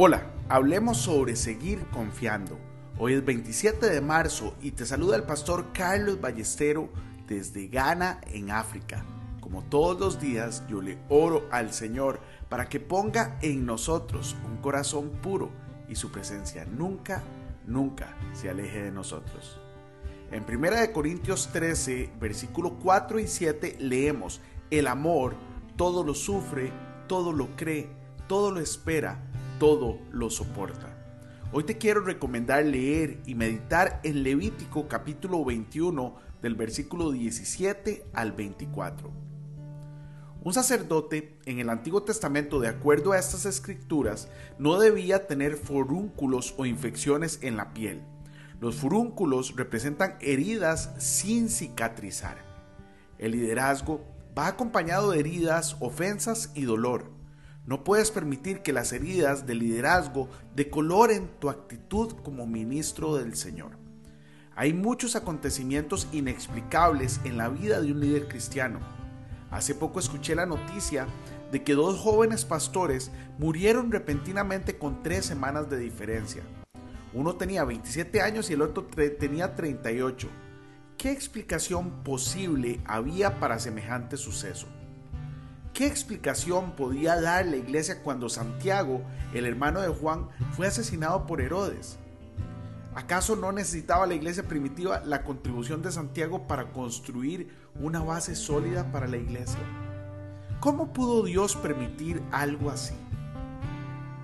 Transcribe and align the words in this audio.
Hola, 0.00 0.22
hablemos 0.48 0.98
sobre 0.98 1.34
seguir 1.34 1.84
confiando. 1.88 2.56
Hoy 2.98 3.14
es 3.14 3.24
27 3.24 3.90
de 3.90 4.00
marzo 4.00 4.54
y 4.62 4.70
te 4.70 4.86
saluda 4.86 5.16
el 5.16 5.24
pastor 5.24 5.72
Carlos 5.72 6.20
Ballestero 6.20 6.88
desde 7.26 7.66
Ghana, 7.66 8.20
en 8.28 8.52
África. 8.52 9.04
Como 9.40 9.64
todos 9.64 9.98
los 9.98 10.20
días, 10.20 10.62
yo 10.68 10.80
le 10.82 10.98
oro 11.08 11.48
al 11.50 11.72
Señor 11.72 12.20
para 12.48 12.68
que 12.68 12.78
ponga 12.78 13.40
en 13.42 13.66
nosotros 13.66 14.36
un 14.46 14.58
corazón 14.58 15.10
puro 15.20 15.50
y 15.88 15.96
su 15.96 16.12
presencia 16.12 16.64
nunca, 16.64 17.24
nunca 17.66 18.16
se 18.34 18.48
aleje 18.48 18.80
de 18.80 18.92
nosotros. 18.92 19.60
En 20.30 20.44
1 20.44 20.92
Corintios 20.92 21.48
13, 21.52 22.12
versículo 22.20 22.78
4 22.78 23.18
y 23.18 23.26
7 23.26 23.78
leemos, 23.80 24.40
el 24.70 24.86
amor 24.86 25.34
todo 25.74 26.04
lo 26.04 26.14
sufre, 26.14 26.70
todo 27.08 27.32
lo 27.32 27.56
cree, 27.56 27.90
todo 28.28 28.52
lo 28.52 28.60
espera, 28.60 29.24
todo 29.58 29.98
lo 30.12 30.30
soporta. 30.30 30.94
Hoy 31.52 31.64
te 31.64 31.78
quiero 31.78 32.00
recomendar 32.00 32.64
leer 32.64 33.20
y 33.26 33.34
meditar 33.34 34.00
en 34.04 34.22
Levítico 34.22 34.86
capítulo 34.86 35.44
21 35.44 36.14
del 36.42 36.54
versículo 36.54 37.10
17 37.10 38.06
al 38.12 38.32
24. 38.32 39.10
Un 40.44 40.54
sacerdote 40.54 41.36
en 41.46 41.58
el 41.58 41.68
Antiguo 41.68 42.04
Testamento, 42.04 42.60
de 42.60 42.68
acuerdo 42.68 43.12
a 43.12 43.18
estas 43.18 43.44
escrituras, 43.44 44.28
no 44.58 44.78
debía 44.78 45.26
tener 45.26 45.56
forúnculos 45.56 46.54
o 46.56 46.64
infecciones 46.64 47.40
en 47.42 47.56
la 47.56 47.74
piel. 47.74 48.02
Los 48.60 48.76
furúnculos 48.76 49.56
representan 49.56 50.16
heridas 50.20 50.94
sin 50.98 51.48
cicatrizar. 51.48 52.38
El 53.18 53.32
liderazgo 53.32 54.04
va 54.38 54.46
acompañado 54.46 55.10
de 55.10 55.20
heridas, 55.20 55.76
ofensas 55.80 56.52
y 56.54 56.62
dolor. 56.62 57.17
No 57.68 57.84
puedes 57.84 58.10
permitir 58.10 58.62
que 58.62 58.72
las 58.72 58.94
heridas 58.94 59.46
de 59.46 59.54
liderazgo 59.54 60.30
decoloren 60.56 61.28
tu 61.38 61.50
actitud 61.50 62.14
como 62.24 62.46
ministro 62.46 63.16
del 63.16 63.36
Señor. 63.36 63.72
Hay 64.56 64.72
muchos 64.72 65.16
acontecimientos 65.16 66.08
inexplicables 66.12 67.20
en 67.24 67.36
la 67.36 67.50
vida 67.50 67.82
de 67.82 67.92
un 67.92 68.00
líder 68.00 68.26
cristiano. 68.26 68.80
Hace 69.50 69.74
poco 69.74 69.98
escuché 69.98 70.34
la 70.34 70.46
noticia 70.46 71.08
de 71.52 71.62
que 71.62 71.74
dos 71.74 71.98
jóvenes 72.00 72.46
pastores 72.46 73.10
murieron 73.36 73.92
repentinamente 73.92 74.78
con 74.78 75.02
tres 75.02 75.26
semanas 75.26 75.68
de 75.68 75.76
diferencia. 75.76 76.42
Uno 77.12 77.34
tenía 77.36 77.64
27 77.64 78.22
años 78.22 78.48
y 78.48 78.54
el 78.54 78.62
otro 78.62 78.86
tenía 78.86 79.54
38. 79.54 80.26
¿Qué 80.96 81.12
explicación 81.12 82.02
posible 82.02 82.80
había 82.86 83.38
para 83.38 83.58
semejante 83.58 84.16
suceso? 84.16 84.68
¿Qué 85.78 85.86
explicación 85.86 86.72
podía 86.72 87.20
dar 87.20 87.46
la 87.46 87.54
iglesia 87.54 88.02
cuando 88.02 88.28
Santiago, 88.28 89.00
el 89.32 89.46
hermano 89.46 89.80
de 89.80 89.86
Juan, 89.86 90.28
fue 90.56 90.66
asesinado 90.66 91.24
por 91.24 91.40
Herodes? 91.40 92.00
¿Acaso 92.96 93.36
no 93.36 93.52
necesitaba 93.52 94.04
la 94.08 94.14
iglesia 94.14 94.42
primitiva 94.42 95.04
la 95.04 95.22
contribución 95.22 95.80
de 95.80 95.92
Santiago 95.92 96.48
para 96.48 96.72
construir 96.72 97.54
una 97.76 98.00
base 98.00 98.34
sólida 98.34 98.90
para 98.90 99.06
la 99.06 99.18
iglesia? 99.18 99.60
¿Cómo 100.58 100.92
pudo 100.92 101.22
Dios 101.22 101.54
permitir 101.54 102.24
algo 102.32 102.70
así? 102.70 102.96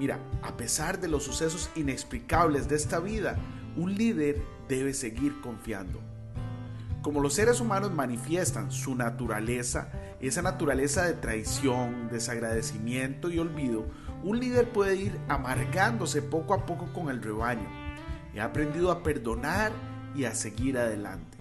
Mira, 0.00 0.18
a 0.42 0.56
pesar 0.56 0.98
de 0.98 1.06
los 1.06 1.22
sucesos 1.22 1.70
inexplicables 1.76 2.68
de 2.68 2.74
esta 2.74 2.98
vida, 2.98 3.36
un 3.76 3.94
líder 3.94 4.42
debe 4.68 4.92
seguir 4.92 5.40
confiando. 5.42 6.00
Como 7.06 7.20
los 7.20 7.34
seres 7.34 7.60
humanos 7.60 7.92
manifiestan 7.92 8.72
su 8.72 8.96
naturaleza, 8.96 9.90
esa 10.20 10.42
naturaleza 10.42 11.04
de 11.04 11.12
traición, 11.12 12.08
desagradecimiento 12.08 13.30
y 13.30 13.38
olvido, 13.38 13.86
un 14.24 14.40
líder 14.40 14.72
puede 14.72 14.96
ir 14.96 15.20
amargándose 15.28 16.20
poco 16.20 16.52
a 16.52 16.66
poco 16.66 16.92
con 16.92 17.08
el 17.08 17.22
rebaño. 17.22 17.68
He 18.34 18.40
aprendido 18.40 18.90
a 18.90 19.04
perdonar 19.04 19.70
y 20.16 20.24
a 20.24 20.34
seguir 20.34 20.78
adelante. 20.78 21.38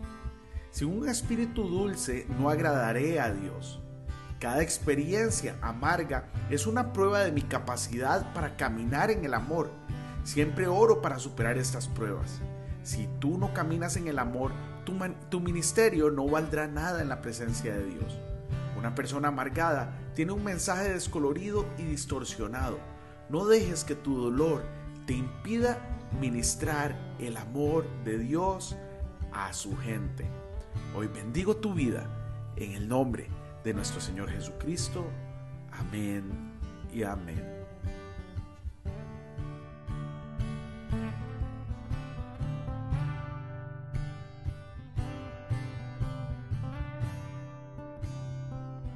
Sin 0.69 0.90
un 0.90 1.09
espíritu 1.09 1.63
dulce 1.63 2.28
no 2.38 2.51
agradaré 2.51 3.19
a 3.19 3.34
Dios. 3.34 3.81
Cada 4.40 4.61
experiencia 4.61 5.56
amarga 5.63 6.28
es 6.51 6.67
una 6.67 6.94
prueba 6.94 7.22
de 7.22 7.31
mi 7.31 7.41
capacidad 7.41 8.31
para 8.35 8.56
caminar 8.56 9.09
en 9.09 9.25
el 9.25 9.34
amor. 9.34 9.72
Siempre 10.25 10.67
oro 10.67 11.01
para 11.01 11.17
superar 11.17 11.57
estas 11.57 11.88
pruebas. 11.88 12.40
Si 12.85 13.09
tú 13.19 13.40
no 13.40 13.51
caminas 13.51 13.97
en 13.97 14.07
el 14.07 14.19
amor, 14.19 14.51
tu, 14.85 15.40
ministerio 15.40 16.12
no 16.12 16.28
valdrá 16.28 16.68
nada 16.68 17.01
en 17.01 17.09
la 17.09 17.19
presencia 17.19 17.73
de 17.73 17.84
Dios. 17.84 18.19
Una 18.78 18.94
persona 18.94 19.29
amargada 19.29 19.97
tiene 20.13 20.34
un 20.34 20.44
mensaje 20.44 20.90
descolorido 20.90 21.66
y 21.79 21.84
distorsionado. 21.84 22.78
No 23.28 23.47
dejes 23.47 23.84
que 23.84 23.96
tu 23.96 24.16
dolor 24.22 24.63
te 25.07 25.13
impida 25.13 25.79
ministrar 26.22 26.96
el 27.18 27.38
amor 27.38 27.88
de 28.03 28.19
Dios 28.19 28.75
a 29.34 29.52
su 29.52 29.75
gente. 29.78 30.28
Hoy 30.96 31.07
bendigo 31.07 31.57
tu 31.57 31.73
vida 31.73 32.06
en 32.56 32.73
el 32.73 32.88
nombre 32.88 33.29
de 33.63 33.73
nuestro 33.73 34.00
Señor 34.00 34.29
Jesucristo. 34.29 35.03
Amén 35.72 36.23
y 36.94 37.02
amén. 37.02 37.54